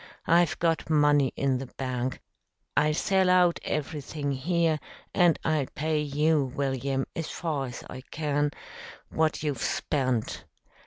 I've 0.25 0.57
got 0.57 0.89
money 0.89 1.31
in 1.35 1.59
the 1.59 1.67
bank, 1.77 2.21
I'll 2.75 2.95
sell 2.95 3.29
out 3.29 3.59
everything 3.63 4.31
here, 4.31 4.79
and 5.13 5.37
I'll 5.45 5.67
pay 5.75 5.99
you, 5.99 6.45
William, 6.55 7.05
as 7.15 7.29
far 7.29 7.67
as 7.67 7.83
I 7.87 8.01
can, 8.09 8.49
what 9.09 9.43
you've 9.43 9.61
spent. 9.61 10.45